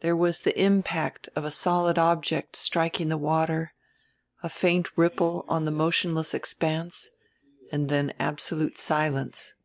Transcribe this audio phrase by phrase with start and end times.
[0.00, 3.74] There was the impact of a solid object striking the water,
[4.40, 7.10] a faint ripple on the motionless expanse,
[7.72, 9.56] and then absolute silence.